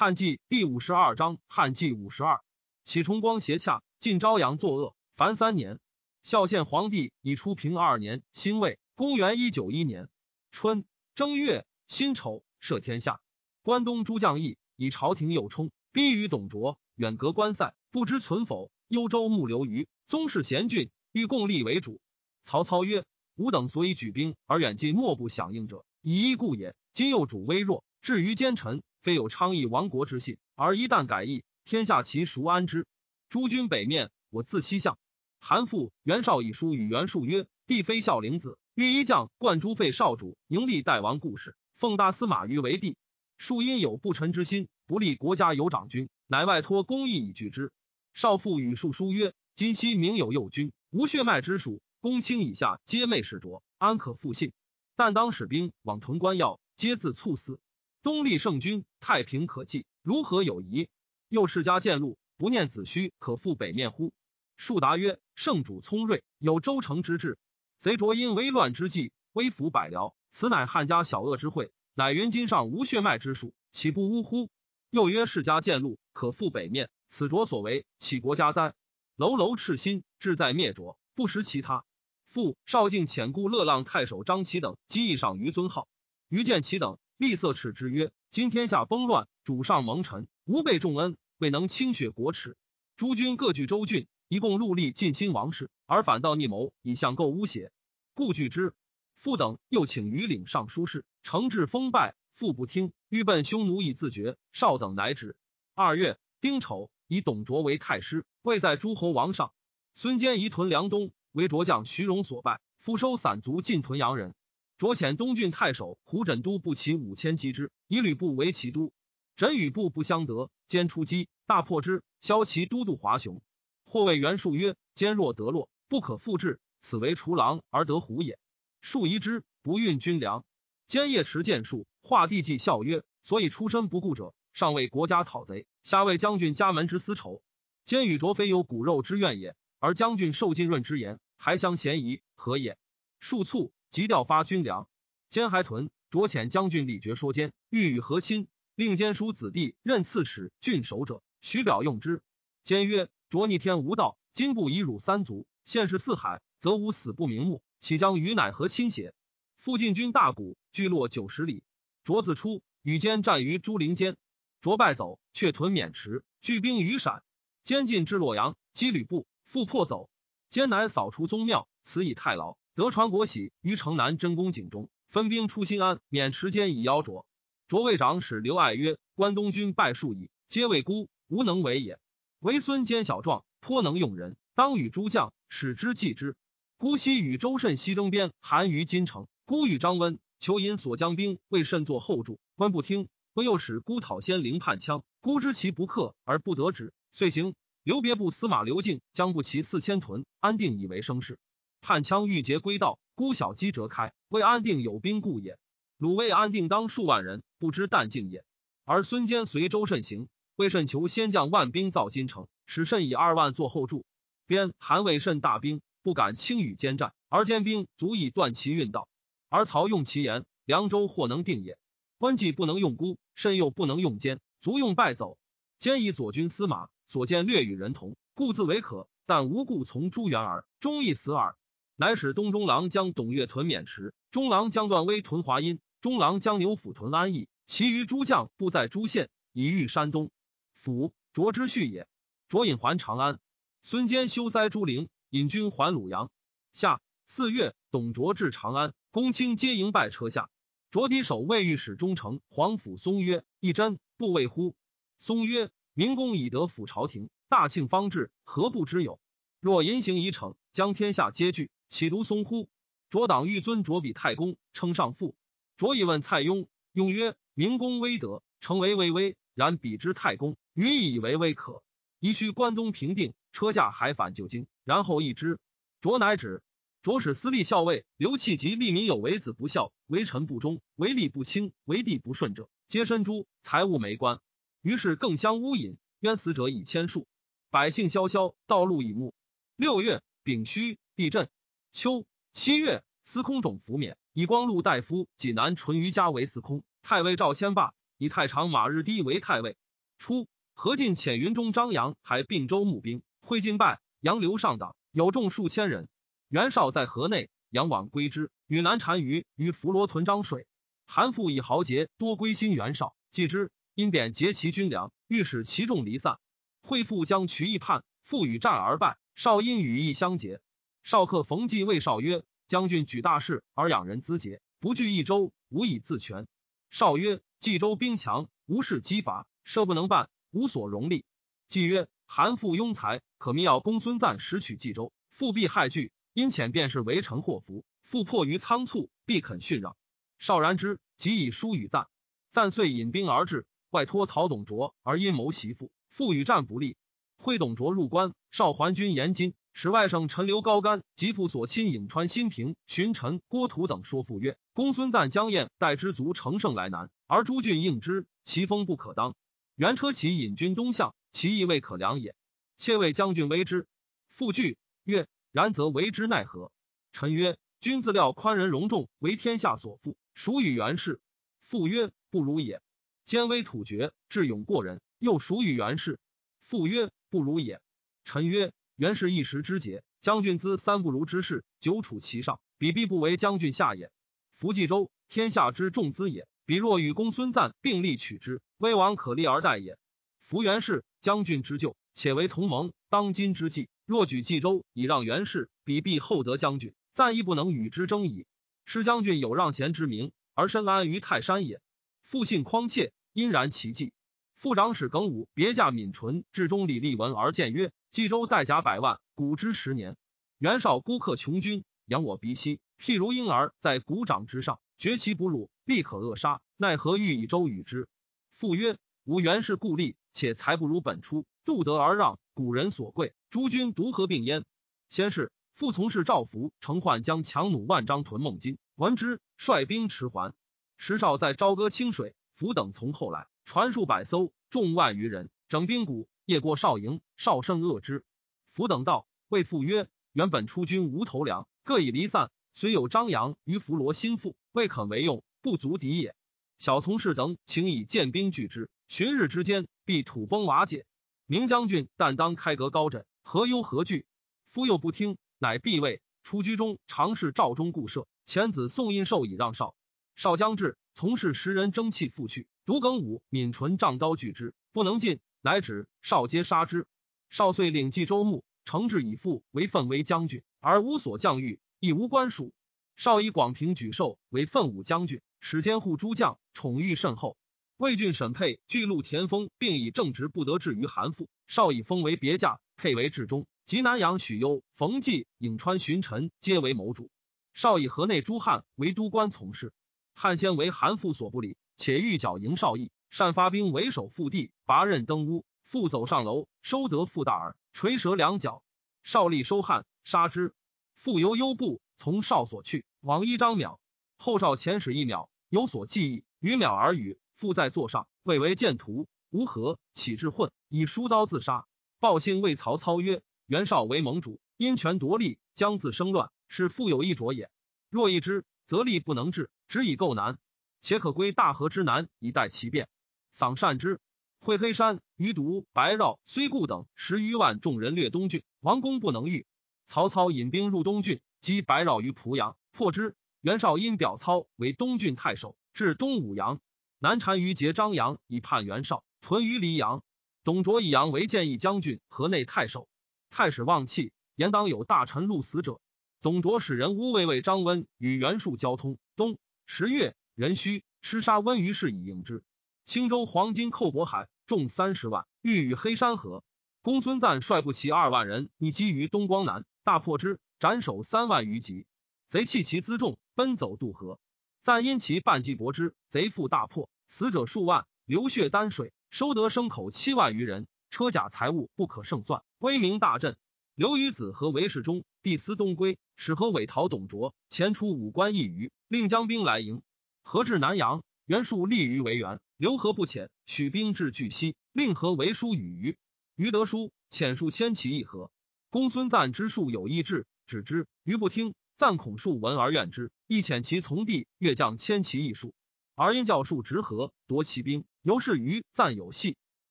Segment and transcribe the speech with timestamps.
[0.00, 2.40] 汉纪第五十二章，汉纪五十二，
[2.84, 5.80] 启崇光斜洽，晋昭阳作恶，凡三年。
[6.22, 10.08] 孝献皇帝已出平二年，辛未，公元一九一年
[10.52, 10.84] 春
[11.16, 13.20] 正月辛丑，赦天下。
[13.64, 18.70] 关东诸将议以朝廷有冲，逼于董卓，远隔关塞，不知存否。
[18.86, 22.00] 幽州牧刘虞，宗室贤俊，欲共立为主。
[22.44, 23.04] 曹操曰
[23.34, 26.76] ：“吾等所以举兵而远近莫不响应者，以一故也。
[26.92, 32.86] 今又主微弱，至于奸臣。”非有昌邑亡国之信，而一旦改易，天下其孰安之？
[33.28, 34.98] 诸君北面，我自西向。
[35.40, 42.96] 韩复、袁绍以书与袁术曰：“帝非孝陵子，欲一将冠诸废少主，迎立代王故事，奉大司马于为帝。
[43.36, 47.70] 庶因有不臣之心，不立国家有长君，乃外托公义以拒之。
[48.14, 54.52] 少父与庶书曰：今昔明有右君，无血脉之属，公卿以下皆昧使着，安可复信？
[54.96, 57.60] 但当使兵往屯关要，皆自猝死。”
[58.02, 60.88] 东立圣君，太平可继，如何有疑？
[61.28, 64.12] 又世家见禄，不念子虚，可复北面乎？
[64.56, 67.38] 树答曰：圣主聪锐，有周成之志。
[67.80, 71.72] 贼卓因危乱之际，威服百僚，此乃汉家小恶之会。
[71.94, 74.48] 乃云今上无血脉之术，岂不呜呼？
[74.90, 78.74] 又曰世家见禄，可复北面，此卓所为，岂国家哉？
[79.16, 81.84] 楼楼赤心，志在灭卓，不识其他。
[82.26, 85.88] 复少敬遣故乐浪太守张齐等击以上于尊号，
[86.28, 86.96] 于见其等。
[87.18, 92.56] 厉色耻之曰：“今天下崩乱，主上蒙尘，吾辈重恩，未能清雪国耻。
[92.96, 97.72] 诸君各据州郡，一共戮力尽心王室，而反造逆谋，以相构诬邪，
[98.14, 98.72] 故惧之。”
[99.18, 104.36] 父等又请于领尚书事，承制封败，父不听，欲奔匈奴以自绝。
[104.52, 105.34] 少等乃止。
[105.74, 109.52] 二月丁丑，以董卓为太师，位在诸侯王上。
[109.92, 114.36] 孙坚移屯梁东，为卓将徐荣所败，复收散卒进屯阳人。
[114.78, 118.92] 卓遣东郡太守胡枕都不齐五千击之，以吕布为其都。
[119.34, 122.04] 枕与布不相得，兼出击，大破之。
[122.20, 123.42] 骁骑都督华雄，
[123.84, 126.60] 或谓袁术曰：“坚若得洛，不可复制。
[126.78, 128.38] 此为除狼而得虎也。”
[128.80, 130.44] 术疑之，不运军粮。
[130.86, 137.42] 坚夜持剑术，画地计，笑曰：“所以出身不顾者，上为国家讨贼，下为将军家门之私仇。
[137.84, 142.78] 坚与卓非有骨肉之怨也，而将军受浸润之言，还相嫌疑，何也？”
[143.18, 143.72] 术卒。
[143.90, 144.86] 即调发军粮，
[145.28, 152.22] 兼还屯卓遣将军李傕说奸，欲与和亲，令兼叔子弟任刺史郡守者，许表用之。
[152.62, 159.14] 兼曰：卓逆天无道，今不以辱三族，现世四海，则吾死不瞑目，岂将与乃和亲邪？
[159.56, 161.62] 附近军大谷，聚落九十里。
[162.04, 164.16] 卓自出，与兼战于朱陵间，
[164.60, 167.22] 卓败走，却屯渑池，聚兵于陕。
[167.64, 170.08] 兼进至洛阳，击吕布，复破走。
[170.48, 172.56] 兼乃扫除宗庙，此以太牢。
[172.78, 177.26] 得传国玺于城南真宫井中，分兵出新安，免持间以邀卓。
[177.66, 181.98] 卓魏长史刘爱曰：“关东军败数矣，皆为孤，无能为也。
[182.38, 186.36] 唯孙坚小壮，颇能用人，当与诸将使之计之。
[186.76, 189.26] 孤昔与周慎西征边，韩于金城。
[189.44, 192.38] 孤与张温、求引所将兵，为甚作后助。
[192.54, 195.02] 温不听，温又使孤讨先灵叛羌。
[195.20, 197.56] 孤知其不克而不得止，遂行。
[197.82, 201.40] 留别部司马刘敬将不齐四千屯，安定以为生事。”
[201.88, 205.58] 汉羌欲劫归道，孤小鸡折开，为安定有兵故也。
[205.96, 208.44] 鲁卫安定当数万人，不知但境也。
[208.84, 214.04] 而孙坚随周慎行，魏慎求先将万兵造金城，使慎以二万做后助。
[214.46, 219.08] 边韩魏慎大兵，不敢轻与坚战，而坚兵足以断其运道。
[219.48, 221.78] 而曹用其言，凉州或能定也。
[222.18, 225.38] 关既不能用孤，慎又不能用坚，足用败走。
[225.78, 231.56] 坚以左军司马所见略与人同，故自为可，但无故从朱元耳，终亦死耳。
[232.00, 240.30] 乃使东中郎将董越屯渑池，中郎将段威屯华阴，中郎将牛辅屯安邑，其余诸将布在诸县，以御山东。
[240.74, 242.06] 辅卓之序也。
[242.48, 243.40] 卓引还长安。
[243.82, 246.30] 孙坚修塞朱陵，引军还鲁阳。
[246.72, 250.50] 夏四月，董卓至长安，公卿皆迎拜车下。
[250.92, 254.76] 卓敌守卫御史中丞皇甫嵩曰：“一真不畏乎？”
[255.18, 259.18] 嵩曰：“明公以得辅朝廷，大庆方至，何不知有？
[259.58, 262.68] 若淫行已逞，将天下皆惧。”岂独松乎？
[263.10, 265.34] 卓党欲尊卓比太公，称上父。
[265.76, 269.36] 卓以问蔡邕，邕曰：“明公威德，诚为巍巍。
[269.54, 271.82] 然比之太公，予以为微可。
[272.20, 275.58] 宜须关东平定，车驾还返旧京，然后议之。”
[276.00, 276.62] 卓乃止。
[277.00, 284.40] 卓使司隶校尉刘弃及利民有为子不孝，为臣不忠，为吏不清，为地不顺者，皆身诛，财物没官。
[284.82, 287.26] 于是更相污隐，冤死者以千数。
[287.70, 289.32] 百姓萧萧，道路以暮。
[289.76, 291.48] 六月丙戌，地震。
[291.98, 296.84] 秋七月，司空种服免，以光禄大夫济南淳于嘉为司空。
[297.02, 299.76] 太尉赵谦霸以太常马日低为太尉。
[300.16, 306.08] 初，何进遣云中张扬还并州募兵，会进败，杨留上党，有众数千人。
[306.48, 310.68] 袁绍在河内，杨往归之，与南单于于伏罗屯漳水。
[311.04, 316.38] 韩复以豪杰多归心袁绍，继之，因贬劫其军粮，欲使其众离散。
[316.80, 319.18] 会复将渠邑叛，复与战而败。
[319.34, 320.60] 少因羽翼相结。
[321.02, 326.46] 少客冯骥谓少曰：“将军举大事而养人资节，不惧一州，无以自全。”
[326.90, 331.24] 少曰：“冀州兵强，无事击伐，设不能办，无所容力。”
[331.66, 337.84] 季曰：“韩复庸才，可密要公孙瓒拾取冀州，复必害惧，因遣便是围城祸福。
[338.02, 339.96] 复迫于仓促，必肯逊让。”
[340.38, 342.06] 少然之，即以书与赞。
[342.50, 346.96] 赞遂引兵而至，外托陶董卓而阴谋袭父，父与战不利。
[347.36, 359.36] 会董卓入关，少还军延津，使外甥陈留高干及父所亲颍川新平荀臣郭图等说父曰：“公孙瓒将燕待之卒乘胜来南，而诸郡应之，其风不可当。
[359.76, 362.34] 原车骑引军东向，其意未可量也。
[362.76, 363.86] 切谓将军为之。”
[364.26, 366.72] 父惧曰：“然则为之奈何？”
[367.14, 371.20] 臣曰：“君自料宽仁容众为天下所负。”孰与袁氏？
[371.60, 372.82] 父曰：不如也。
[373.24, 376.18] 兼威土绝，智勇过人，又孰与袁氏？
[376.58, 377.80] 父曰：不如也。
[378.24, 384.10] 臣曰：袁氏一时之节，将军资三不如之事，久处其上，彼必不为将军下也。
[384.56, 386.48] 夫冀州，天下之重资也。
[386.66, 389.96] 彼若与公孙瓒并力取之，威王可立而待也。
[390.40, 398.46] 夫袁氏将军之旧，且为同盟，当今之计，若举冀州以让袁氏，彼必厚德将军，赞亦不能与之争矣。
[398.84, 401.80] 施将军有让贤之名，而身安于泰山也。
[402.20, 404.12] 复信匡切，因然其计。
[404.58, 410.16] 副长史耿武别驾闵纯至中李立文而谏曰：“冀州带甲百万，古之十年。
[410.58, 416.60] 袁绍孤克穷军，扬我鼻息，譬如婴儿在鼓掌之上，绝其哺乳，必可扼杀。
[416.76, 418.08] 奈何欲以州与之？”
[418.50, 423.34] 父曰：“吾袁氏故吏，且才不如本初，度德而让，古人所贵。
[423.50, 424.64] 诸君独合并焉。
[425.08, 430.52] 先是。”父从事赵福乘患将强弩万张屯孟津，闻之，率兵迟还。
[430.96, 438.24] 时少在朝歌清水，福等从后来，船数百艘，众万余人，整兵鼓，夜过少营，少胜恶之。
[438.70, 446.34] 福等道，谓父曰：“原本出军无头粮，各已离散，虽有张扬于伏罗心腹，未肯为用，不足敌也。
[446.78, 451.04] 小从事等，请以剑兵拒之，旬日之间，必土崩瓦解。
[451.44, 454.24] 明将军但当开阁高枕，何忧何惧？”
[454.66, 455.36] 夫又不听。
[455.58, 458.26] 乃必位出居中，常侍赵中固设。
[458.46, 459.94] 前子宋印绶以让少。
[460.36, 462.66] 少将至，从事十人争气复去。
[462.88, 467.06] 独耿武、闵纯仗刀拒之，不能进，乃止少皆杀之。
[467.50, 472.72] 少遂领冀州牧，承制以父为奋威将军，而无所降御，亦无官属。
[473.14, 477.58] 少以广平举寿为奋武将军，使监护诸将，宠遇甚厚。
[477.98, 481.46] 魏郡沈沛巨鹿田丰，并以正直不得志于韩馥。
[481.66, 483.66] 少以封为别驾，沛为至中。
[483.84, 487.28] 及南阳许攸、冯骥、颍川荀臣，皆为谋主。
[487.74, 489.92] 少以河内诸汉为都官从事。
[490.34, 498.84] 汉先为韩馥所不理，且欲剿营少义，善发兵为首复地，拔刃登屋，复走上楼，收得傅大耳，垂舌两脚。
[499.24, 500.74] 少立收汉，杀之。
[501.16, 503.98] 复由幽部从少所去，往依张邈。
[504.36, 507.40] 后少遣使一邈，有所记忆，与邈耳语。
[507.52, 511.84] 复在座上，谓为见图，无何，起至混，以书刀自杀。
[512.20, 513.42] 报信谓曹操曰。
[513.66, 517.70] 袁绍为盟主，因权夺利，将自生乱，是富有一着也。
[518.08, 520.58] 若一之，则力不能治，只以构难，
[521.00, 523.08] 且可归大河之南，以待其变。
[523.50, 524.20] 丧善之。
[524.60, 529.66] 会黑山、余独、白绕、虽固等十余万众人掠东郡，王公不能御。
[530.04, 533.36] 曹操引兵入东郡，击白绕于濮阳，破之。
[533.60, 536.80] 袁绍因表操为东郡太守，至东武阳，
[537.18, 540.22] 南单于结张扬以叛袁绍，屯于黎阳。
[540.64, 543.08] 董卓以杨为建议将军、河内太守。
[543.50, 546.00] 太史望气，言当有大臣戮死者。
[546.42, 549.18] 董卓使人乌卫尉张温与袁术交通。
[549.36, 552.64] 冬十月，壬戌，吃杀温于氏以应之。
[553.04, 556.64] 青州黄金寇渤海，众三十万，欲与黑山河。
[557.00, 562.08] 公孙瓒率部骑二万人，以击于东光南，大破之，斩首三万余级。
[562.48, 564.40] 贼弃其辎重，奔走渡河。
[564.82, 570.88] 赞因其半计搏之，贼复大破，死者数万，流血丹水，收得牲口七万余人。
[571.10, 573.56] 车甲财物不可胜算，威名大振。
[573.94, 580.02] 刘虞子和韦世忠，帝司东归，使何韦逃董卓，前出五关一隅，令将兵来迎。
[580.50, 586.16] 何至南阳，袁术立于为原，刘何不遣，许兵至巨溪，令何为书与虞。
[586.56, 588.50] 虞得书，遣数千骑议和。
[588.88, 591.06] 公孙瓒之术有意志，止之。
[591.22, 595.74] 虞不听，赞恐数闻而怨之，亦遣其从弟越将千骑一数，
[596.14, 599.58] 而因教术直和，夺其兵，由是虞赞有隙。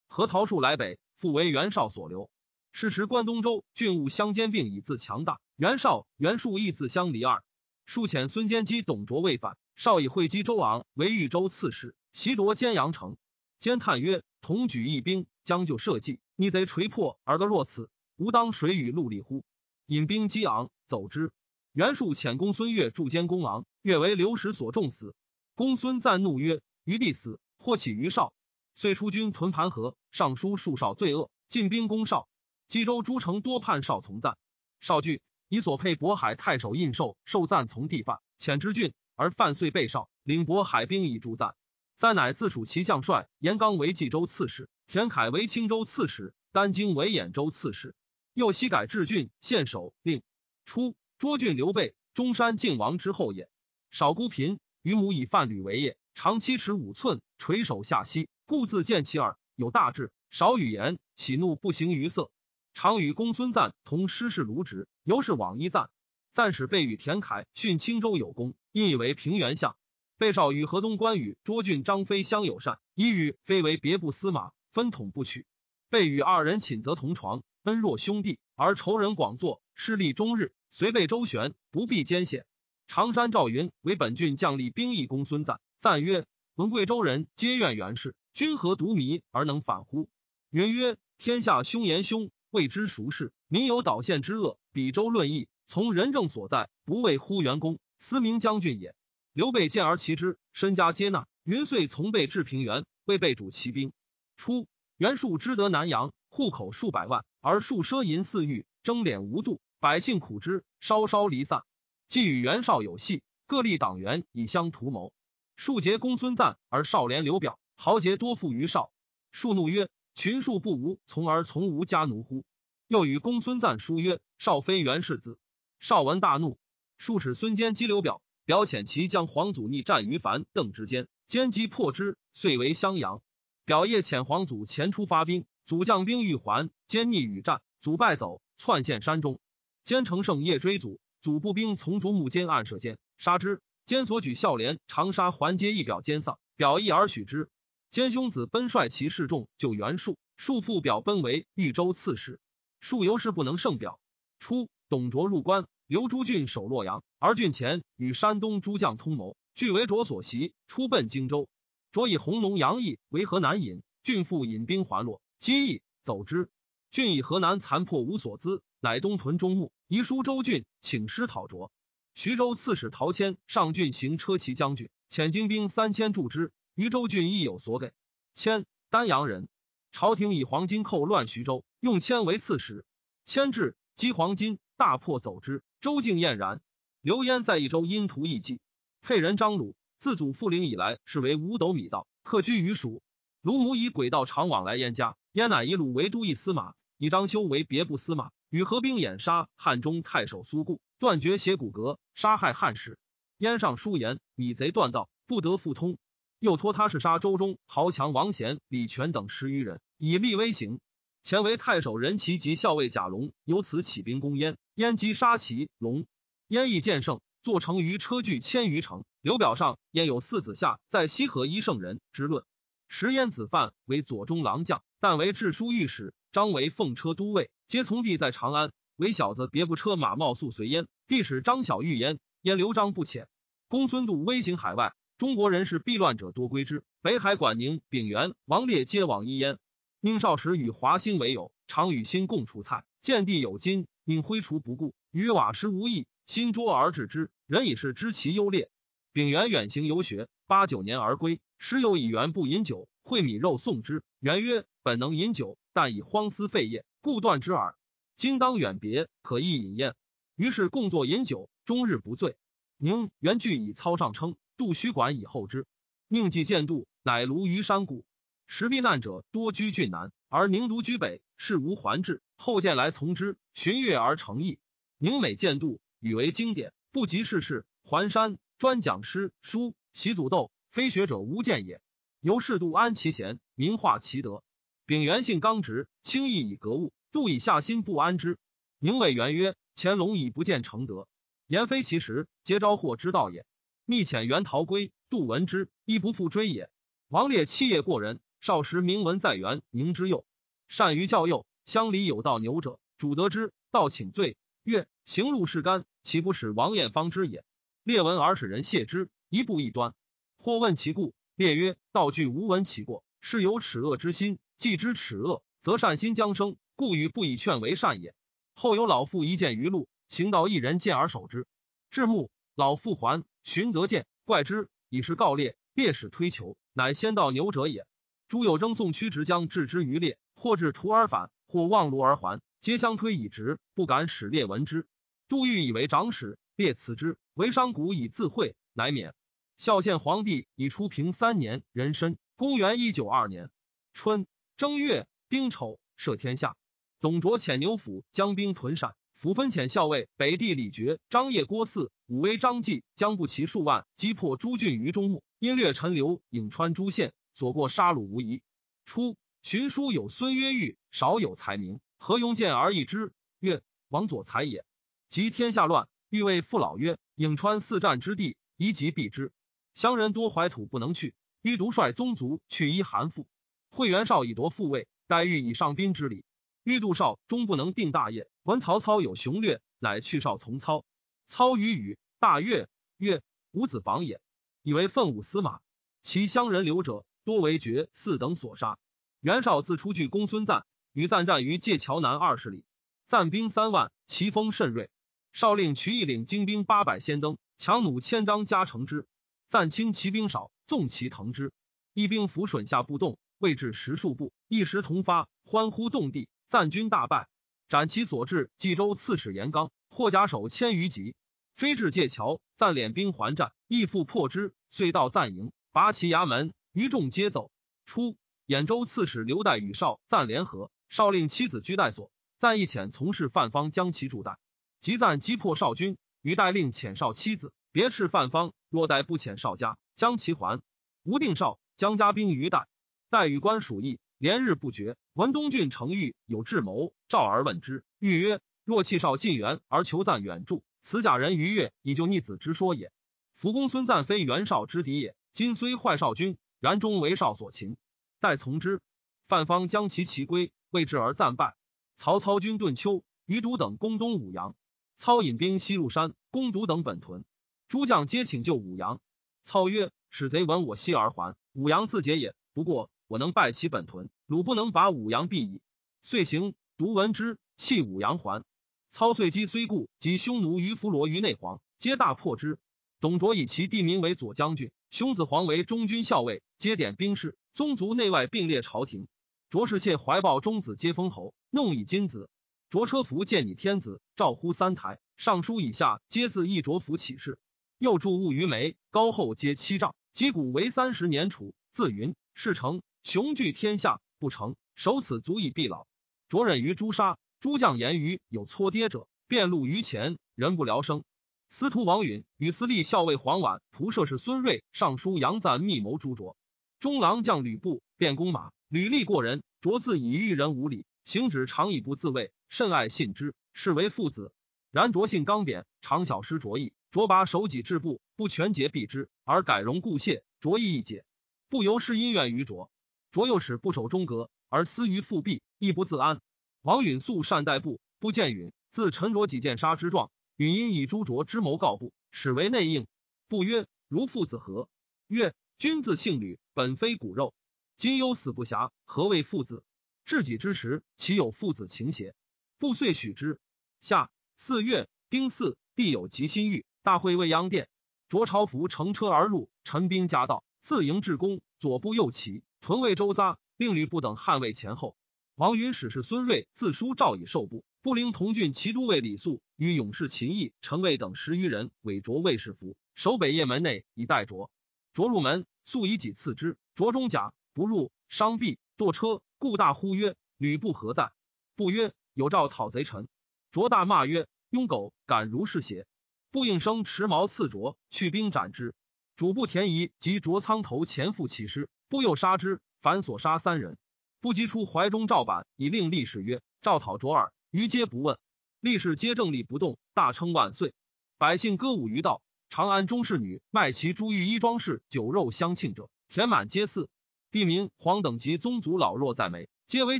[0.07, 2.31] 何桃树来北，复为袁绍所留。
[2.71, 7.43] 是时关东州郡务相兼并以自强大，袁绍、袁术亦自相离二。
[7.85, 13.15] 数遣孙坚击董卓未反，少以会稽周昂为豫州刺史，袭夺坚阳城。
[13.59, 19.45] 兼叹曰：“同举义兵，将就社稷，逆贼垂破而得若此，吾当谁与陆立乎？”
[19.85, 21.31] 引兵击昂，走之。
[21.73, 25.13] 袁术遣公孙越助监公昂，越为刘石所重死。
[25.53, 28.33] 公孙瓒怒曰：“余弟死，或起于少。”
[28.73, 32.27] 遂出军屯盘河，上书数少罪恶，进兵攻少。
[32.67, 34.39] 冀州诸城多叛少从赞，
[34.79, 41.55] 少惧，以所配渤海太守印绶受赞从地犯，遣之郡，而犯遂被少，领渤海兵以助赞。
[41.97, 47.95] 赞乃自属其将帅，严纲为冀州刺史，田凯为青州刺史，丹京为兖州刺史。
[48.33, 50.21] 又西改治郡县守，令
[50.63, 53.49] 初涿郡刘备，中山靖王之后也。
[53.89, 62.29] 少孤贫，于母以贩履为业，长七尺五寸，垂手下膝，故自见其耳，有大志，少语言，喜怒不形于色。
[62.75, 65.89] 常与公孙瓒同师事卢植，由是往一赞。
[66.31, 69.75] 赞使备与田凯训青州有功，因以为平原相。
[70.19, 75.47] 备少与河东关羽捉郡张飞相友善，以与飞为别部司马，分统不取。
[75.89, 82.45] 备与二人寝则同床，恩若兄弟，而仇人广作，势力终日，随备周旋，不必艰险。
[82.85, 90.07] 常山赵云为本郡将吏兵役公孙瓒，赞曰：“闻贵州人皆怨袁氏，君何独迷而能反乎？”
[90.51, 93.33] 云曰：“天下凶言凶。”未知孰是？
[93.47, 98.95] 民有导县之恶，比周论议，从仁政所在，不为乎元公，思明将军也。
[99.33, 101.27] 刘备见而其之，身家接纳。
[101.43, 103.93] 云遂从备至平原，为备主骑兵。
[104.35, 111.63] 初，袁术之得南阳，户口数百万，而数奢淫肆欲，争敛无度，百姓苦之，稍稍离散。
[112.07, 115.13] 既与袁绍有隙，各立党员以相图谋。
[115.55, 118.91] 数结公孙瓒，而少连刘表，豪杰多附于少。
[119.31, 119.89] 数怒曰。
[120.19, 122.43] 群庶不无从而从无家奴乎？
[122.87, 125.37] 又与公孙瓒书曰：“少非袁氏子。”
[125.79, 126.57] 少闻大怒，
[126.97, 133.21] 数使孙坚击刘表，表遣其将黄祖逆战于樊邓之间，坚击破之，遂为襄阳。
[133.65, 139.39] 表夜遣黄祖前出发兵，祖将兵欲还，坚逆与战，祖败走，窜陷山中。
[139.83, 143.61] 坚乘胜夜追祖，祖步兵从竹木间暗射坚，杀之。
[143.85, 147.49] 坚所举孝廉长沙环接一表坚丧，表义而许之。
[147.89, 152.41] 坚兄子奔率其士众救袁术，术父表奔为豫州刺史，
[152.81, 153.99] 术由是不能胜表。
[154.39, 161.47] 初，董卓入关，留朱俊守洛阳，而俊前与山东诸将通谋，俱为卓所袭，出奔荆州。
[161.93, 166.49] 卓以弘农杨毅为河南尹，俊复引兵还洛，击义走之。
[166.91, 171.71] 俊以河南残破无所资，乃东屯中牧，遗书周俊，请师讨卓。
[172.15, 176.51] 徐州刺史陶谦上郡行车骑将军，遣精兵三千助之。
[176.75, 177.93] 徐州郡亦有所给。
[178.33, 179.47] 迁丹阳人，
[179.93, 182.85] 朝廷以黄金寇乱徐州，用迁为刺史。
[183.23, 185.63] 迁至，击黄金，大破走之。
[185.87, 186.59] 周敬晏然。
[186.99, 188.59] 刘焉在益州因图一计，
[188.99, 193.01] 沛人张鲁自祖父陵以来，是为五斗米道，客居于蜀。
[193.41, 202.99] 鲁母以轨道常往来燕家，燕乃以鲁为都邑司马，以张修为别部司马，与合兵掩杀汉中太守苏固，断绝血骨骼，杀害汉室。
[203.37, 205.97] 燕上书言：米贼断道，不得复通。
[206.39, 210.81] 又托他是杀周中豪强王贤、李全等十余人，以立威行。
[211.23, 214.57] 前为太守任齐及校尉贾龙，由此起兵攻燕。
[214.77, 216.05] 燕击杀齐、龙，
[216.47, 219.05] 燕亦见胜，坐成于车距千余城。
[219.23, 222.45] 刘表上燕有四子夏在西河一圣人之论。
[222.87, 226.13] 时燕子范为左中郎将，但为治书御史。
[226.31, 228.71] 张为奉车都尉，皆从弟在长安。
[228.97, 233.25] 为小子别部车马冒速随燕，帝使张小玉焉，燕刘璋不遣。
[233.67, 234.93] 公孙度威行海外。
[235.17, 239.57] 中国人士避乱者多归之，北海管宁、丙元、王烈皆往一焉。
[240.01, 242.85] 宁少时与华歆为友，常与辛共出菜。
[243.01, 246.07] 见帝有金，宁挥除不顾，与瓦石无异。
[246.25, 248.71] 心捉而治之，人以是知其优劣。
[249.11, 251.41] 丙元远行游学，八九年而归。
[251.57, 254.03] 时有以元不饮酒，会米肉送之。
[254.21, 257.75] 元曰：“本能饮酒，但以荒思废业，故断之耳。
[258.15, 259.93] 今当远别，可亦饮宴。”
[260.37, 262.37] 于是共坐饮酒，终日不醉。
[262.77, 264.37] 宁元具以操上称。
[264.55, 265.67] 杜虚管以后之，
[266.07, 268.05] 宁既见杜，乃庐于山谷。
[268.47, 272.21] 时避难者多居郡南，而宁独居北，事无还至。
[272.37, 274.59] 后见来从之，寻阅而成义。
[274.97, 277.65] 宁每见杜，语为经典，不及世事。
[277.83, 281.81] 还山专讲诗书，习祖斗，非学者无见也。
[282.21, 284.43] 由是杜安其贤，名化其德。
[284.85, 288.37] 秉元性刚直，轻易以格物，度以下心不安之。
[288.79, 291.07] 宁伟元曰：“乾隆以不见承德，
[291.47, 293.45] 言非其实，皆招祸之道也。”
[293.85, 296.69] 密遣袁逃归，杜闻之，亦不复追也。
[297.07, 300.25] 王烈七业过人，少时名闻在元，宁之幼，
[300.67, 301.45] 善于教幼。
[301.67, 304.37] 乡里有道牛者，主得之，道请罪。
[304.63, 307.43] 曰：行路是干，岂不使王彦方之也？
[307.83, 309.93] 列闻而使人谢之，一步一端。
[310.37, 314.39] 或问其故，列曰：道具无闻其过，是有耻恶之心。
[314.55, 318.15] 既知耻恶，则善心将生，故与不以劝为善也。
[318.53, 321.47] 后有老妇一见于路，行道一人见而守之，
[321.89, 325.57] 至暮，老妇还，寻得见，怪之，以是告列。
[325.73, 327.85] 列使推求，乃先到牛者也。
[328.29, 331.29] 诸有征送屈直将置之于列，或至途而返。
[331.47, 334.85] 或望路而还，皆相推以直，不敢使列闻之。
[335.29, 339.13] 杜预以为长史，列辞之，为商贾以自惠，乃免。
[339.57, 343.49] 孝献皇帝以初平三年，壬申，公元一九二年
[343.93, 344.27] 春
[344.57, 346.57] 正月丁丑，赦天下。
[346.99, 358.41] 董卓遣牛府将兵屯陕，辅分遣校尉北地李傕、张掖、郭汜、武威张继将步骑数万，击破诸郡于中牟，因略陈留颍川诸县，所过杀戮无遗。
[358.83, 359.15] 初。
[359.43, 364.65] 荀书有孙曰玉，少有才名，何庸见而异之，曰：王佐才也。
[365.07, 369.31] 及天下乱，欲为父老曰：颍川四战之地，宜及避之。
[369.75, 371.13] 乡人多怀土不能去，
[371.43, 373.27] 欲独率宗族去依韩馥。
[373.69, 376.25] 会元绍以夺父位，待遇以上宾之礼。
[376.63, 380.83] 欲杜少终不能定大业，闻曹操有雄略，乃去少从操。
[381.27, 384.19] 操与语大悦，曰：吾子房也。
[384.63, 385.59] 以为奋武司马。
[386.01, 388.79] 其乡人留者，多为绝嗣等所杀。
[389.19, 390.65] 袁绍自出据公孙瓒，
[390.97, 392.63] 与赞战于界桥南二十里，
[393.05, 394.89] 赞兵三万，其锋甚锐。
[395.31, 399.05] 绍令瞿义领精兵八百，先登，强弩千张加成之。
[399.47, 401.53] 赞轻骑兵少，纵其腾之，
[401.93, 406.29] 一兵伏损下不动，未至十数步，一时同发，欢呼动地。
[406.47, 407.27] 赞军大败，
[407.69, 411.13] 斩其所至冀州刺史严纲，获甲首千余级，
[411.55, 417.51] 追至界桥，赞敛兵还战，亦复破之，遂到赞营，拔其衙门，余众皆走。
[417.85, 418.17] 初。
[418.47, 424.37] 兖州刺史刘岱与少赞联合，少令妻子居代所，赞一遣从事范方将其助代。
[424.79, 430.61] 即赞击破少军，于代令遣少妻子别斥范方，若代不遣少家，将其还。
[431.03, 432.67] 吴定少将家兵于代，
[433.09, 434.97] 代与官属议，连日不绝。
[435.13, 442.91] 闻东郡程昱有智谋，召而问之，欲曰：若弃少进援而求赞远助，此假人于越以救逆子之说也。
[443.33, 447.77] 福公孙瓒非袁绍之敌也，今虽坏少军，然终为少所擒。
[448.19, 448.81] 待从之，
[449.27, 451.55] 范方将其骑归，未至而战败。
[451.95, 454.55] 曹操军顿丘、余毒等攻东武阳，
[454.95, 457.25] 操引兵西入山，攻毒等本屯。
[457.67, 459.01] 诸将皆请救武阳。
[459.43, 462.35] 操曰：“使贼闻我西而还，武阳自解也。
[462.53, 465.61] 不过我能败其本屯，鲁不能拔武阳必矣。”
[466.01, 466.53] 遂行。
[466.77, 468.43] 独闻之，弃武阳还。
[468.91, 472.59] 操遂击虽故及匈奴于伏罗于内黄，皆大破之。
[472.99, 477.35] 董卓以其地名为左将军，兄子黄为中军校尉，皆点兵士。
[477.51, 479.07] 宗族内外并列朝廷，
[479.49, 482.29] 卓氏妾怀抱中子，皆封侯，弄以金子。
[482.69, 484.99] 卓车服见你天子，召呼三台。
[485.15, 487.39] 尚书以下皆自议卓服起事。
[487.77, 489.95] 又著物于眉，高后皆七丈。
[490.11, 491.55] 击鼓为三十年楚。
[491.71, 495.87] 自云事成，雄踞天下；不成，守此足以必老。
[496.27, 501.05] 卓忍于诛杀，诸将言于有搓跌者，便露于前，人不聊生。
[501.47, 506.35] 司徒王允与司隶校尉黄琬、仆射是孙瑞、尚书杨赞密谋诛卓。
[506.81, 509.43] 中郎将吕布便弓马，履历过人。
[509.59, 514.31] 卓自以遇人无礼，行止常以不自卫，甚爱信之，是为父子。
[514.71, 516.73] 然卓性刚扁，常小失卓意。
[516.91, 520.23] 卓拔手己至布，不全节避之，而改容故谢。
[520.39, 521.05] 卓意一解，
[521.49, 522.69] 不由是因怨于卓。
[523.11, 526.21] 卓又使不守中格，而思于复辟，亦不自安。
[526.61, 530.11] 王允素善待布，不见允，自陈卓几剑杀之状。
[530.35, 532.85] 允因以诛卓之谋告布，使为内应。
[533.27, 534.69] 布曰：“如父子何？”
[535.07, 537.33] 曰：“君子姓吕。”本非骨肉，
[537.77, 539.63] 今忧死不暇，何谓父子？
[540.03, 542.15] 至己之时，岂有父子情邪？
[542.57, 543.39] 不遂许之。
[543.81, 547.69] 下四月丁巳，帝有吉心欲，大会未央殿。
[548.09, 554.97] 卓朝服乘车而入，陈兵夹道，自营至宫，左部右骑，屯卫周匝，令吕布等捍卫前后。
[555.35, 564.49] 王允使是孙瑞自书诏以受部，布灵同郡骑都尉李肃与勇士秦毅、陈卫等十余人伪着卫士服，守北雁门内以待卓。
[564.93, 565.45] 卓入门。
[565.69, 571.11] 素以己刺之，着中甲不入，伤臂堕车，故大呼曰：“吕布何在？”
[571.57, 573.07] 不曰：“有诏讨贼臣。”
[573.51, 575.87] 卓大骂曰：“庸狗，敢如是邪？”
[576.29, 578.75] 不应声持矛刺卓，去兵斩之。
[579.15, 583.79] 主簿田仪及卓仓头前赴起师，不又杀之，反所杀三人。
[584.21, 588.19] 不及出怀中诏板，以令历史曰：“诏讨卓尔。”余皆不问，
[588.59, 590.75] 历史皆正立不动，大称万岁。
[591.17, 592.21] 百姓歌舞于道。
[592.49, 596.87] 长安中侍女卖其珠玉衣装饰酒肉相庆者，填满街肆。
[597.31, 599.99] 地名黄等及宗族老弱在美，皆为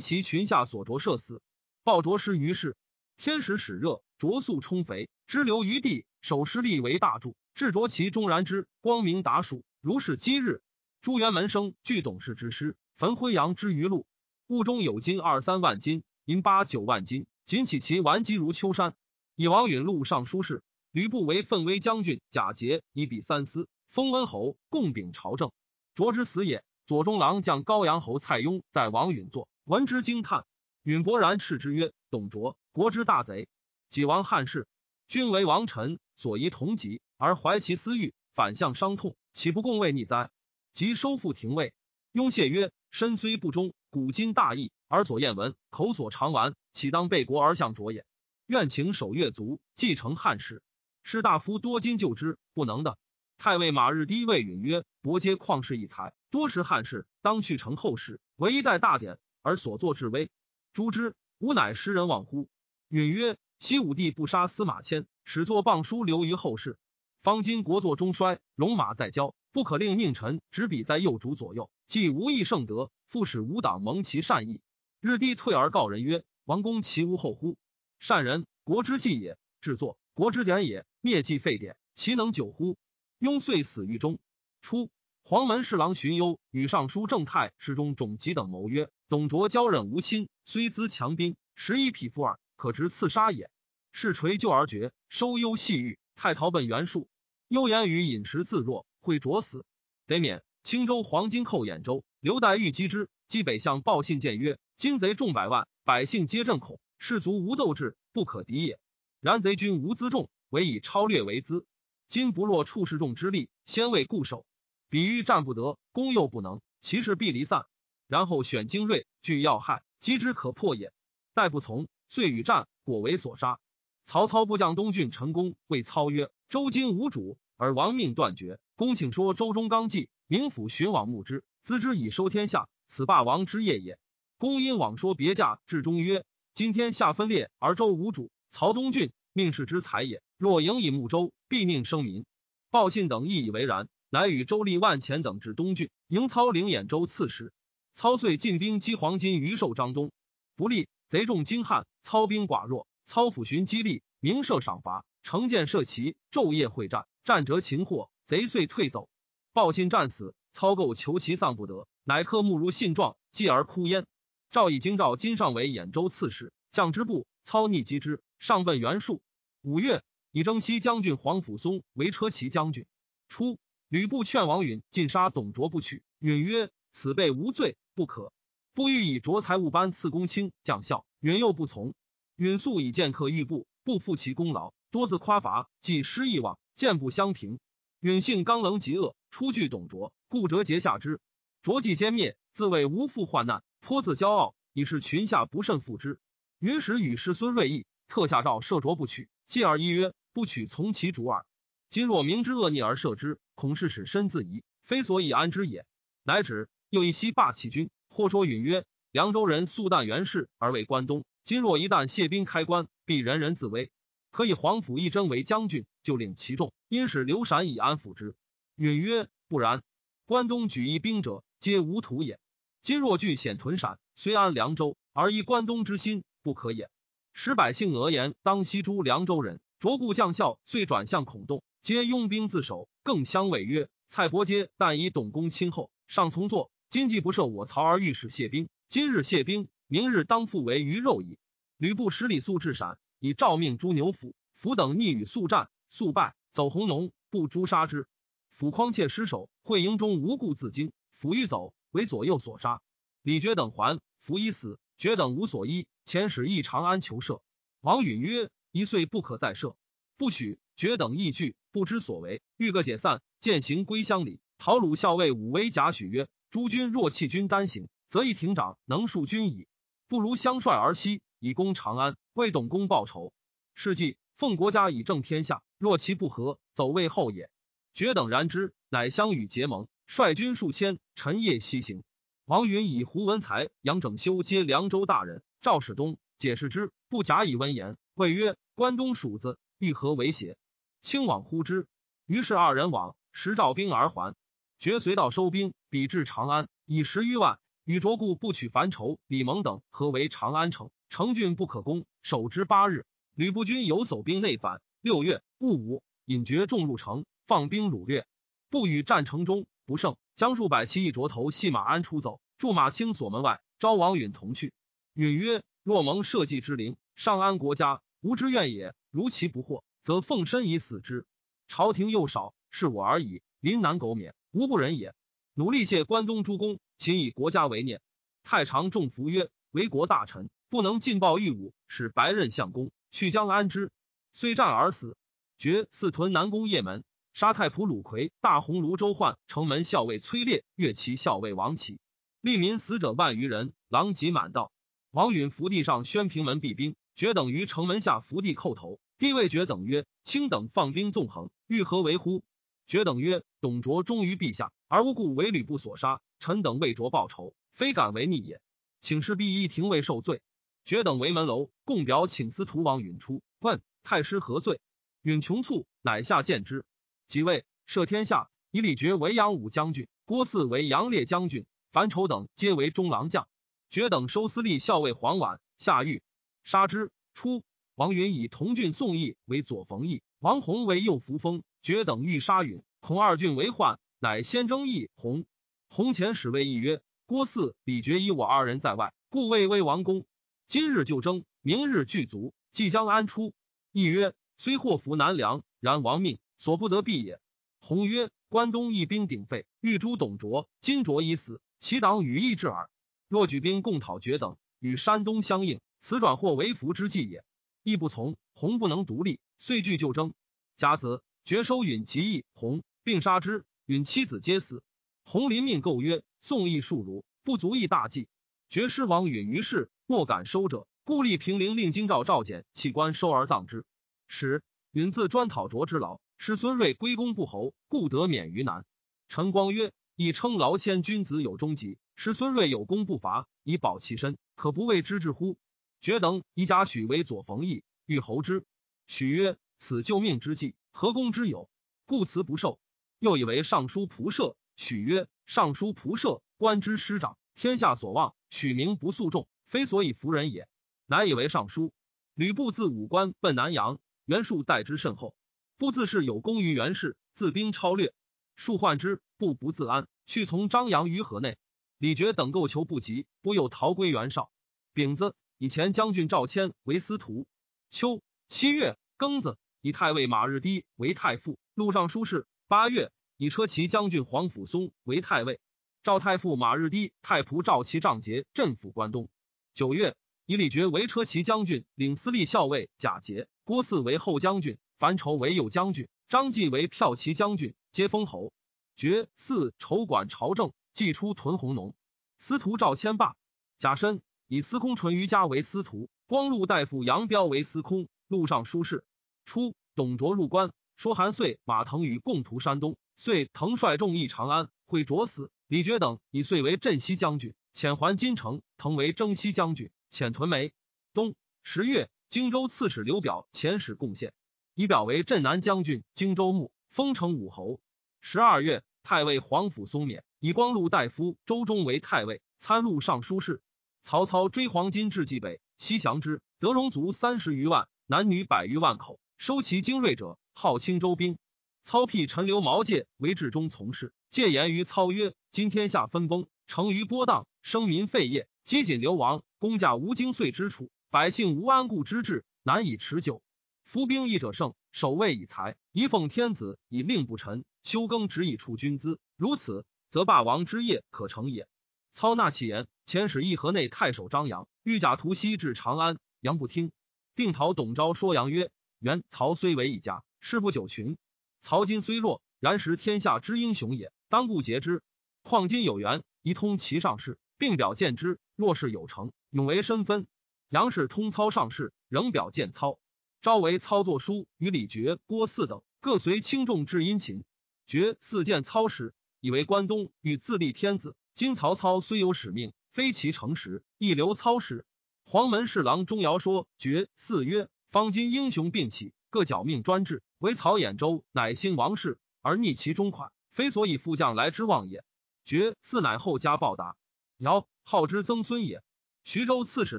[0.00, 1.42] 其群下所着射死。
[1.84, 2.76] 报着失于世，
[3.16, 10.62] 天时始热，着素充肥，支流于地，守失力为大柱，至着其中然之光明达数，如是今日。
[11.00, 14.06] 朱元门生具董事之师，焚辉阳之余路，
[14.48, 18.94] 物中有金二三万斤，银八九万斤，仅起其顽疾如秋山。
[19.36, 25.52] 以王允录尚书事，吕布为奋威将军，贾节以比三司，封温侯，共秉朝政。
[25.94, 26.64] 卓之死也。
[26.88, 30.46] 左中郎将高阳侯蔡邕在王允坐，闻之惊叹。
[30.82, 33.46] 允勃然斥之曰：“董卓，国之大贼！
[33.90, 34.66] 己亡汉室，
[35.06, 40.30] 君为王臣，所宜同疾，而怀其私欲，反向伤痛，岂不共为逆哉？”
[40.72, 41.74] 即收复廷尉。
[42.12, 48.06] 雍谢曰：“身虽不忠，古今大义，而所厌闻，口所常玩，岂当背国而向卓也？
[48.46, 50.62] 愿请守越族，继承汉室。
[51.02, 52.96] 士大夫多金就之，不能的。”
[53.38, 60.28] 太尉马日低谓允曰：“伯皆旷世一才。”多识汉室，当去成后世，唯一代大典，而所作至微。
[60.72, 62.48] 诛之，吾乃诗人望乎？
[62.88, 66.78] 允曰：西武帝不杀司马迁，始作谤书留于后世。
[67.22, 74.60] 方今国作中衰，戎马在郊，不可令佞臣执笔在右主左右，既无益圣德，复使吾党蒙其善意。
[75.00, 77.56] 日帝退而告人曰：王公其无后乎？
[78.00, 80.84] 善人，国之计也；制作国之典也。
[81.00, 82.76] 灭计废典，其能久乎？
[83.18, 84.18] 雍遂死狱中。
[84.62, 84.90] 初。
[85.24, 93.50] 黄门侍郎荀攸与尚书正太侍中种吉等谋曰：“董卓骄忍无亲，虽资强兵，十一匹夫耳，可直刺杀也。”
[93.92, 95.98] 是垂救而绝，收忧细狱。
[96.16, 97.08] 太逃奔袁术。
[97.48, 99.66] 幽言语饮食自若，会卓死，
[100.06, 100.42] 得免。
[100.62, 108.78] 青州黄金寇兖州，刘岱欲击之，击北向报信谏曰：“金贼众百万，百姓皆震恐，士卒无斗志，不可敌也。
[109.20, 111.66] 然贼军无辎重，唯以超略为资。
[112.08, 114.44] 今不若处士众之力，先为固守。”
[114.90, 117.66] 比喻战不得，攻又不能，其势必离散。
[118.06, 120.92] 然后选精锐，据要害，击之可破也。
[121.34, 123.60] 待不从，遂与战，果为所杀。
[124.02, 128.58] 曹操部将东郡陈宫谓操曰：“周今无主，而亡命断绝。
[128.76, 133.98] 公请说周中纲纪，明府寻往牧之，资之以收天下，此霸王之业也。”
[134.38, 140.22] 公因往说别驾，至中曰：“今天下分裂，而周无主，曹东郡命世之才也。
[140.38, 142.24] 若营以睦周，必宁生民。”
[142.70, 143.88] 报信等亦以为然。
[144.10, 147.52] 乃与周立万钱等至东郡，迎操领兖州刺史。
[147.92, 150.12] 操遂进兵击黄金于寿张东，
[150.56, 151.86] 不利，贼众惊撼。
[152.00, 159.10] 操兵寡弱，操抚寻激励，明设赏罚，乘箭射旗，昼夜会战，战折擒获，贼遂退走。
[159.52, 164.06] 报信战死，操构求其丧不得，乃刻目如信状，继而哭焉。
[164.50, 169.20] 赵以京兆金上为兖州刺史，将之部，操逆击之，上问袁术。
[169.60, 172.86] 五月，以征西将军黄甫松为车骑将军。
[173.28, 173.58] 初。
[173.90, 178.34] 吕布劝王允尽杀董卓不取，允曰：“此辈无罪，不可。
[178.74, 181.94] 不欲以卓才物班赐公卿将校。”允又不从。
[182.36, 187.60] 允素以剑客欲布，不负其功劳，多自夸伐，既失意望，剑不相平。
[188.00, 191.18] 允性刚冷极恶，出拒董卓，故折节下之。
[191.62, 196.20] 卓既歼灭，自谓无复患难，颇自骄傲，以是群下不甚负之。
[196.58, 201.44] 允使与师孙锐意，特下诏赦卓不取，继而一曰：“不取，从其主耳。
[201.88, 205.84] 今若明知恶逆而赦之。”恐是使身自疑，非所以安之也。
[206.22, 206.68] 乃止。
[206.90, 213.90] 又一西霸其君，或说允曰：“凉州人素淡袁氏而为关东，今若一旦谢兵开关，必人人自危。
[214.30, 218.36] 可以皇甫一征为将军，就领其众，因使刘禅以安抚之。”
[218.76, 219.82] 允曰：“不然。
[220.24, 222.38] 关东举一兵者，皆无土也。
[222.80, 226.88] 今若据险屯陕，虽安凉州，而依关东之心，不可也。
[227.32, 236.70] 使百姓讹言当西诸凉州人，卓固将校遂转向孔洞。”皆拥兵自守，更相委曰：“蔡伯皆但以董公亲厚，尚从坐。
[236.88, 241.38] 今既不赦我曹而欲使谢兵，今日谢兵，明日当复为鱼肉矣。”
[241.78, 248.06] 吕布使李肃至陕，以诏命诛牛辅，辅等逆与速战，速败，走红农，不诛杀之。
[248.50, 252.82] 辅匡窃失守，会营中无故自惊，辅欲走，为左右所杀。
[253.22, 257.40] 李傕等还，辅已死，傕等无所依，遣使诣长安求赦。
[257.80, 259.76] 王允曰：“一岁不可再赦，
[260.16, 264.38] 不许。”绝等义惧，不知所为，欲各解散，践行归乡里。
[264.58, 269.66] 陶鲁校尉武威贾诩曰：“诸君若弃军单行，则一亭长能数军矣。
[270.06, 273.32] 不如相率而西，以攻长安，为董公报仇。
[273.74, 275.64] 是计奉国家以正天下。
[275.78, 277.50] 若其不和，走魏后也。”
[277.92, 282.04] 绝等然之，乃相与结盟，率军数千，晨夜西行。
[282.44, 285.42] 王允以胡文才、杨整修皆凉州大人。
[285.60, 290.56] 赵世东解释之，不假以温言，谓曰：“关东蜀子欲何为邪？”
[291.02, 291.86] 轻往呼之，
[292.26, 294.34] 于是二人往，时召兵而还。
[294.78, 297.58] 决随道收兵，比至长安，以十余万。
[297.84, 303.06] 与卓固不取樊稠、李蒙等合围长安城，城郡不可攻，守之八日。
[303.34, 304.82] 吕布军有守兵内反。
[305.00, 308.26] 六月戊午，引绝众入城，放兵掳掠。
[308.68, 314.74] 不与战城中不胜，将数百骑一着头系马鞍出走，驻马清所门外，招王允同去。
[315.14, 318.94] 允曰：“若蒙社稷之灵，上安国家，无之愿也。
[319.10, 321.26] 如其不获，则奉身以死之。
[321.66, 323.40] 朝廷又少，是我而已。
[323.60, 325.14] 临难苟免，无不仁也。
[325.54, 328.02] 努力谢关东诸公。”秦以国家为念，
[328.44, 333.90] 太常重服曰：“为国大臣，不能尽报御武，使白刃相公去将安之。
[334.34, 335.16] 虽战而死。”
[335.56, 341.98] 绝四屯南宫邺门，杀太仆鲁奎，大鸿胪周焕，城门校尉崔烈，越骑校尉王启，
[342.42, 344.70] 利民死者万余人，狼藉满道。
[345.10, 349.00] 王允伏地上宣平门闭兵，绝等于城门下伏地叩头。
[349.16, 352.44] 帝谓绝等曰：“卿等放兵纵横，欲何为乎？”
[352.86, 358.60] 绝等曰：“董卓忠于陛下，而无故为吕布所杀。”臣等为卓报仇，非敢为逆也。
[359.00, 360.42] 请示必一廷尉受罪。
[360.84, 364.78] 决等为门楼，共表请司徒王允出，问太师何罪？
[365.22, 366.84] 允穷促，乃下见之。
[367.26, 373.48] 即位，赦天下，以李傕为扬武将军，郭汜为杨烈将军，樊稠等皆为中郎将。
[373.90, 376.22] 决等收司隶校尉黄婉，下狱，
[376.62, 377.10] 杀之。
[377.32, 377.62] 初，
[377.94, 381.62] 王允以同郡宋义为左冯义，王弘为右扶风。
[381.80, 385.46] 决等欲杀允，恐二郡为患，乃先征义弘。
[385.88, 390.26] 弘前使谓义曰：“郭汜、李傕以我二人在外，故未威王公。
[390.66, 393.54] 今日就征，明日具足，即将安出？”
[393.92, 397.40] 义曰：“虽祸福难量，然亡命所不得避也。”
[397.80, 402.90] 弘曰：“关东一兵鼎沸，欲诛董卓，今卓已死，其党羽亦至耳。
[403.28, 407.44] 若举兵共讨决等，与山东相应，此转祸为福之计也。
[407.82, 410.32] 亦不从，弘不能独立，遂拒就征。
[410.76, 414.82] 甲子，绝收允及义，弘并杀之，允妻子皆死。”
[415.24, 418.28] 弘临命构曰：“宋义数儒，不足以大计。
[418.70, 423.84] 绝师王允于是莫敢收者，故立平陵令京兆赵简弃官收而葬之。
[424.26, 424.62] 使
[424.92, 428.86] 允自专讨卓之劳，使孙瑞归功不侯，故得免于难。”
[429.28, 435.56] 陈光曰：“以称劳谦君子有终极，使孙瑞有功不伐，以保其身，可不为之至乎？”
[436.02, 438.64] 决等以贾诩为左冯翊，欲侯之。
[439.06, 441.70] 许曰：“此救命之计，何功之有？
[442.06, 442.80] 故辞不受。”
[443.20, 444.56] 又以为尚书仆射。
[444.74, 448.34] 许曰：“尚书仆射，官之师长，天下所望。
[448.50, 450.66] 许名不诉众，非所以服人也。
[451.06, 451.92] 乃以为尚书。
[452.34, 455.36] 吕布自武关奔南阳，袁术待之甚厚。
[455.76, 458.12] 不自是有功于袁氏，自兵超略。
[458.56, 461.56] 术患之，不不自安，去从张扬于河内。
[461.98, 464.50] 李傕等构求不及，不又逃归袁绍。
[464.94, 467.46] 丙子，以前将军赵谦为司徒。
[467.90, 472.46] 秋七月庚子，以太尉马日低为太傅，录尚书事。
[472.66, 473.12] 八月。
[473.40, 475.60] 以车骑将军黄甫松为太尉，
[476.02, 479.28] 赵太傅马日低太仆赵齐仗节镇抚关东。
[479.74, 488.52] 九月，以李傕为车骑将军，领司隶校尉贾节；郭汜为后将军，樊稠为右将军，张继为骠骑将军，皆封侯。
[488.96, 491.94] 傕嗣筹管朝政，既出屯弘农。
[492.38, 493.36] 司徒赵谦霸。
[493.78, 499.04] 贾申以司空淳于嘉为司徒，光禄大夫杨彪为司空，录尚书事。
[499.44, 502.96] 初，董卓入关，说韩遂、马腾与共图山东。
[503.14, 505.52] 遂腾率众议长安，会卓死。
[505.68, 508.60] 李傕等以遂为镇西将军，遣还金城。
[508.76, 510.72] 腾为征西将军，遣屯眉。
[511.14, 514.32] 冬十月，荆州刺史刘表遣使贡献，
[514.74, 517.78] 以表为镇南将军、荆州牧，封城武侯。
[518.20, 523.60] 十二月，太尉黄甫松免，以光禄大夫周忠为太尉，参录尚书事。
[524.02, 531.38] 曹操追黄巾至济北，西降之，得戎卒三十余万，男女百余万口，收其精锐者，号青州兵。
[531.82, 543.42] 操辟陈留毛界为治中从事，戒言于操曰：“今天下分崩，成于波荡，生民废业，饥馑流亡，公家无精岁之处，百姓无安固之志，难以持久。
[543.82, 549.18] 夫兵役者胜，守卫以财，以奉天子，以令不臣，休耕只以处军资。
[549.36, 551.68] 如此，则霸王之业可成也。”
[552.12, 556.90] 操纳其言，遣使议河内太守张扬，欲假图西至长安，杨不听。
[557.34, 561.16] 定陶董昭说杨曰：“原曹虽为一家，事不久群。”
[561.60, 565.02] 曹今虽弱，然识天下之英雄也，当不竭之。
[565.42, 568.40] 况今有缘，宜通其上事，并表见之。
[568.56, 570.26] 若是有成，永为身分。
[570.68, 572.98] 杨氏通操上事，仍表见操。
[573.40, 577.44] 召为操作书与李傕、郭汜等，各随轻重至殷勤。
[577.86, 581.14] 傕四见操时，以为关东欲自立天子。
[581.34, 584.84] 今曹操虽有使命，非其诚实，亦留操使。
[585.24, 590.22] 黄门侍郎钟繇说傕四曰：方今英雄并起，各剿命专制。
[590.38, 595.04] 唯曹兖州乃兴王室，而逆其中款，非所以副将来之望也。
[595.44, 596.96] 爵四乃后加报答。
[597.38, 598.82] 尧号之曾孙也。
[599.24, 599.98] 徐州刺史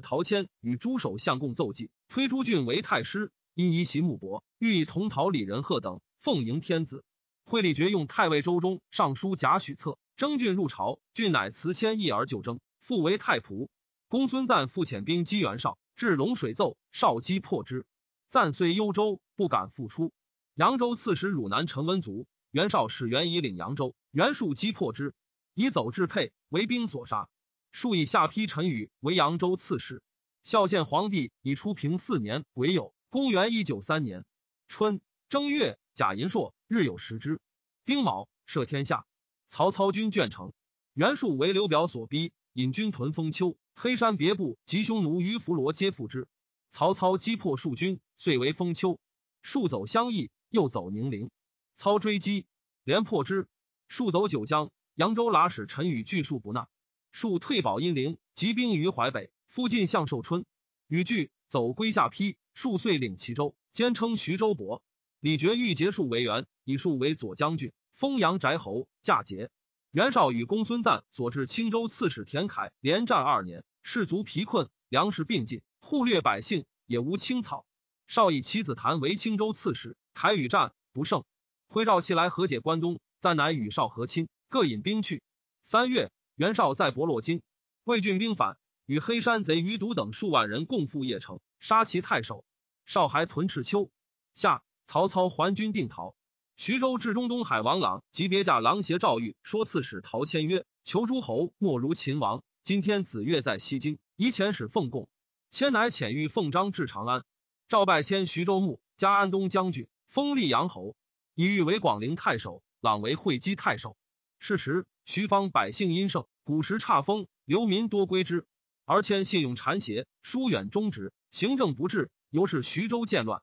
[0.00, 7.04] 陶谦与诸守相共奏计，推朱俊为太师，因疑其木伯，欲以同陶李仁贺等奉迎天子。
[7.50, 13.68] 惠理决用太尉周中尚书贾许策征郡入朝，郡乃辞谦义而就征，复为太仆。
[14.06, 17.86] 公孙瓒复遣兵击袁绍，至龙水奏，绍击破之。
[18.28, 20.12] 瓒遂幽州，不敢复出。
[20.54, 25.12] 扬州刺史汝南陈文卒，袁绍使袁以领扬州，袁术击破之，
[25.54, 27.28] 以走至沛，为兵所杀。
[27.72, 30.04] 数以下邳陈宇为扬州刺史。
[30.44, 34.24] 孝献皇帝以初平四年癸酉，公元一九三年
[34.68, 36.54] 春正月，贾银朔。
[36.66, 37.42] 日有食之，
[37.84, 39.04] 丁卯，赦天下。
[39.48, 40.54] 曹操军卷城，
[40.94, 43.58] 袁术为刘表所逼，引军屯封丘。
[43.74, 46.26] 黑山别部及匈奴于伏罗皆附之。
[46.70, 48.98] 曹操击破数军，遂为封丘。
[49.42, 51.30] 数走相邑，又走宁陵。
[51.74, 52.46] 操追击，
[52.82, 53.46] 连破之。
[53.86, 56.66] 数走九江，扬州剌史陈宇拒数不纳。
[57.12, 60.46] 数退保阴陵，集兵于淮北，附近向寿春。
[60.86, 64.82] 与拒走归下邳，数遂领齐州，兼称徐州伯。
[65.20, 69.50] 李傕欲结束为元，以数为左将军，封阳翟侯，嫁节。
[69.90, 77.66] 袁绍与公孙瓒所至青州刺史田楷连战二年，士卒疲困，粮食并尽，忽略百姓，也无青草。
[78.06, 81.24] 绍以其子谭为青州刺史，凯与战不胜，
[81.68, 85.22] 挥召其来和解关东，赞乃与绍和亲，各引兵去。
[85.62, 87.42] 三月，袁绍在博洛津，
[87.84, 88.56] 魏郡兵反，
[88.86, 92.42] 与黑山贼余独等数万人共赴邺城，杀其太守。
[92.86, 93.90] 绍还屯赤丘。
[94.32, 94.62] 夏。
[94.90, 96.16] 曹操还军定陶，
[96.56, 102.42] 徐州至中东海王朗及别驾郎邪赵玉说刺史陶谦曰：“求诸侯莫如秦王。
[102.64, 105.08] 今天子越在西京，宜遣使奉贡。
[105.48, 107.22] 谦乃遣御奉章至长安。
[107.68, 110.96] 赵拜迁徐州牧，加安东将军，封溧阳侯。
[111.36, 113.96] 以玉为广陵太守，朗为会稽太守。
[114.40, 118.44] 是时，徐方百姓殷盛，古时差风，流民多归之。
[118.86, 123.40] 而谦信用谗邪，疏远忠直，行政不治，由是徐州渐乱。”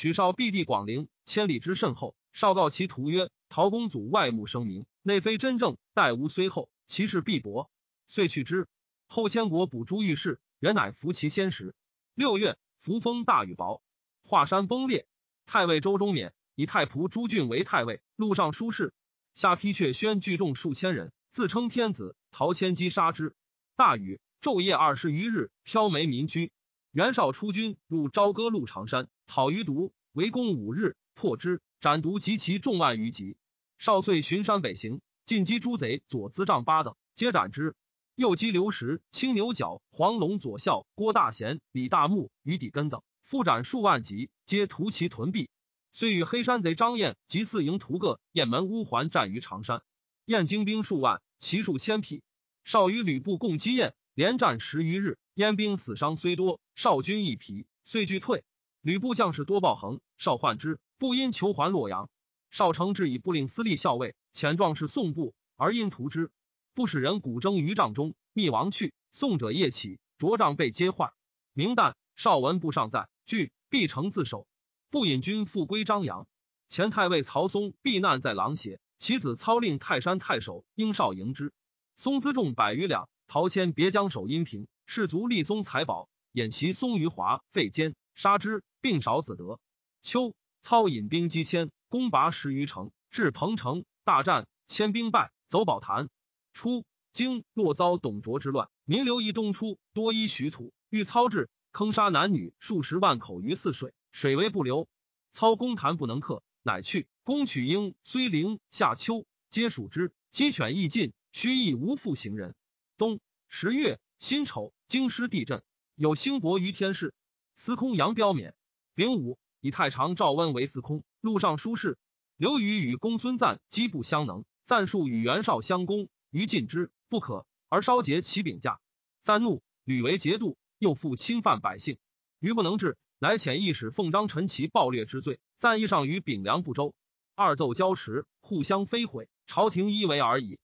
[0.00, 2.14] 许绍避地广陵，千里之甚厚。
[2.30, 5.76] 绍告其徒曰：“陶公祖外慕声名，内非真正。
[5.92, 7.68] 待吾虽厚，其势必薄。”
[8.06, 8.68] 遂去之。
[9.08, 11.74] 后迁国补诸御史，人乃服其先时。
[12.14, 13.80] 六月，扶风大雨雹，
[14.22, 15.08] 华山崩裂。
[15.46, 18.94] 太尉周忠免，以太仆朱俊为太尉，路上书事。
[19.34, 22.14] 下邳却宣聚众数千人，自称天子。
[22.30, 23.34] 陶谦击杀之。
[23.74, 26.52] 大雨，昼夜二十余日，飘梅民居。
[26.92, 29.08] 袁绍出军入朝歌路长山。
[29.26, 33.36] 讨于毒，围攻五日，破之，斩毒及其众万余级。
[33.78, 37.76] 少遂巡山北行，进击诸贼左资丈八等，皆斩之。
[38.14, 45.50] 又击刘石、青牛角、黄龙左校、郭大贤、李大木、于底根等，复斩数万级，皆屠其屯壁。
[45.92, 49.82] 遂与黑山贼张燕及四营屠各雁门乌桓战于长山。
[50.24, 52.22] 燕精兵数万，骑数千匹。
[52.64, 58.42] 少与吕布共击燕，连战十余日，燕兵死伤虽多，少军亦疲，遂俱退。
[58.80, 62.10] 吕布将士多暴横，少患之，不因求还洛阳。
[62.50, 66.32] 少成志以不令私立校尉，遣壮士送布，而因屠之。
[66.74, 68.92] 不使人鼓征于帐中，密亡去。
[69.12, 71.12] 送者夜起，着帐被皆坏。
[71.52, 74.48] 明旦，少文部尚在，惧，必成自首。
[74.90, 76.26] 不引军复归张扬。
[76.66, 81.52] 前太尉曹嵩避难在琅邪，其子操令泰山太守应少迎之。
[81.94, 87.94] 松辎重百余两，陶谦别将守阴平，士卒立松财宝，掩其松于华费坚。
[88.14, 89.60] 杀之，并少子德。
[90.00, 96.08] 秋，操引兵击迁，攻拔十余城，至彭城，大战，迁兵败，走宝坛。
[96.54, 100.72] 初，京若遭董卓之乱，民流移东出，多依徐土。
[100.88, 104.88] 欲操至，坑杀男女数十万口于泗水，水为不流。
[105.32, 107.06] 操攻坛不能克，乃去。
[107.24, 110.14] 攻取英、睢陵、夏丘，皆属之。
[110.30, 112.54] 鸡犬亦尽，须亦无复行人。
[112.98, 115.62] 冬十月辛丑，京师地震，
[115.94, 117.14] 有兴伯于天氏。
[117.54, 118.56] 司空杨彪免。
[118.96, 121.04] 丙午，以太常赵温为司空。
[121.20, 121.96] 路上书事。
[122.36, 128.80] 刘禹与公孙瓒机不相能，赞数与袁绍相攻，于禁之不可，而烧结其柄驾。
[129.22, 131.98] 赞怒，吕为节度，又复侵犯百姓，
[132.40, 135.38] 余不能治，乃遣义使奉章陈其暴虐之罪。
[135.58, 136.94] 赞义上与秉良不周，
[137.36, 140.58] 二奏交持，互相非毁，朝廷依为而已。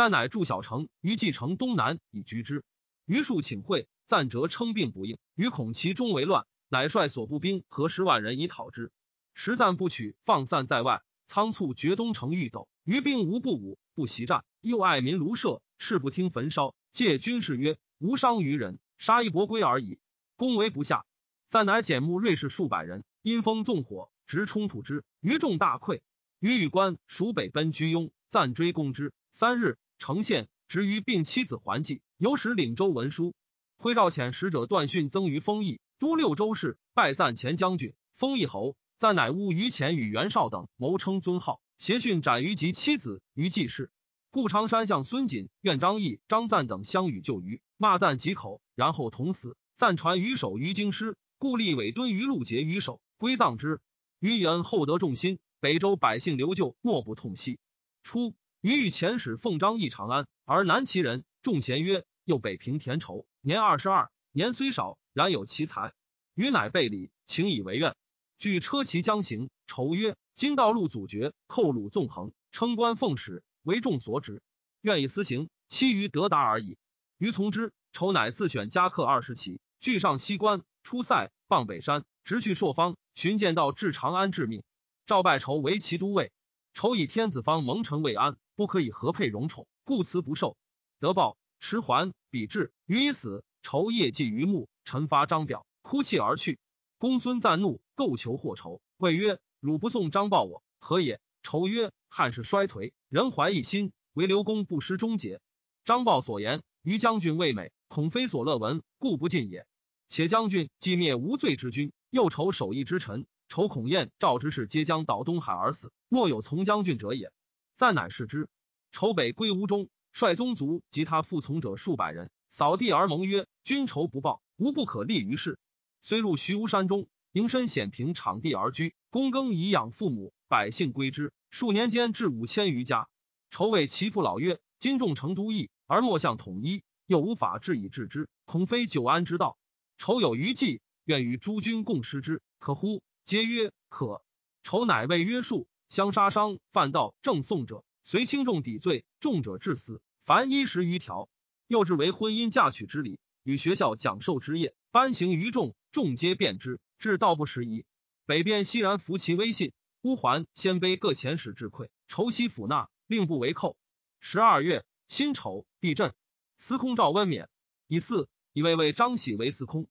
[0.00, 2.64] 赞乃筑小城于蓟城东南以居之。
[3.04, 3.86] 于树请会。
[4.06, 8.92] 赞折称病不应，于恐其中为乱，乃率所部兵和十万人以讨之。
[9.34, 12.66] 实赞不取，放散在外，仓促绝东城欲走。
[12.84, 16.74] 于兵无不武，不习战，又爱民庐舍，誓不听焚烧。
[16.92, 19.98] 借军士曰：“无伤于人，杀一伯归而已。”
[20.34, 21.04] 攻为不下。
[21.50, 25.04] 赞乃简募锐士数百人，因风纵火，直冲突之。
[25.20, 26.00] 于众大溃。
[26.38, 29.12] 于与关蜀北奔居庸，赞追攻之。
[29.30, 33.34] 三日，成县，执于并妻子还祭，有使领州文书。
[33.76, 38.76] 徽诏遣使者段训增于丰邑，都六州事，拜赞前将军、丰邑侯。
[38.96, 43.90] 赞乃乌于前与袁绍等谋称尊号，协训斩于及妻子于季氏。
[44.30, 49.56] 顾长山向孙瑾、愿张毅、张赞等相与救于，骂赞几口，然后同死。
[49.76, 53.80] 赞传于守于京师，故立尾敦于陆节于守，归葬之。
[54.18, 57.58] 于元厚德重心，北周百姓留旧，莫不痛惜。
[58.02, 65.94] 初，余与遣使奉章议长安，而南齐人众贤曰：“又北平田畴，年二十二，年虽少，然有奇才。”
[66.36, 67.96] 余乃备礼，请以为愿。
[68.36, 74.42] 据车骑将行，筹曰：“今道路阻绝，寇虏纵横，称官奉使，为众所指，
[74.82, 76.76] 愿以私行，期于得达而已。”
[77.16, 77.72] 余从之。
[77.92, 79.58] 筹乃自选家客二十骑。
[79.80, 84.62] 据上西关，出塞，傍北山，直去朔方，寻见道至长安，致命。
[85.06, 86.30] 赵拜仇为其都尉。
[86.72, 90.58] 仇以天子方蒙尘未安，不可以合配荣宠，故辞不受。
[90.98, 93.42] 得报，迟还，比至，于已死。
[93.62, 96.58] 仇夜祭于墓，臣发张表，哭泣而去。
[96.98, 105.40] 公孙瓒怒，构求祸仇，谓曰：“汝不送张报我，何也？”仇曰：“汉室衰颓，人怀一心，唯刘公不失忠节。
[105.86, 109.66] 张豹所言，于将军未美，恐非所乐闻，故不进也。”
[110.06, 117.32] 且将军既灭无罪之君，又仇守义之臣，仇孔晏、赵之士皆将倒东海而死，莫有从将军者也。
[117.80, 118.50] 赞乃视之。
[118.92, 125.58] 仇北归吴中，率宗族及他附从者数百人，扫地而盟曰：“君仇不报，无不可立于世。”
[126.02, 131.32] 虽入徐吴山中，营身险平，场地而居，躬耕以养父母，百姓归之。
[131.48, 133.08] 数年间至五千余家。
[133.48, 139.56] 仇谓其父老曰：“今众成都邑，而莫向统一，又无法治以治之，恐非久安之道。”
[139.96, 143.02] 仇有余计，愿与诸君共施之，可乎？
[143.24, 144.22] 皆曰可。
[144.62, 150.00] 仇乃谓约束，相杀伤犯道正讼者，随轻重抵罪，重者致死。
[150.24, 151.28] 凡一十余条。
[151.66, 157.84] 又至为婚姻嫁娶之礼，与学校讲授之业，颁行于众，众皆便之，至道不拾遗。
[158.24, 159.72] 北边熙然服其威信，
[160.02, 163.76] 乌桓、鲜卑各遣使致馈，仇悉抚纳，令不为寇。
[164.20, 166.14] 十二月，辛丑，地震。
[166.56, 167.48] 司空赵温免。
[167.88, 168.28] 以四。
[168.52, 169.88] 以为为张喜为司空。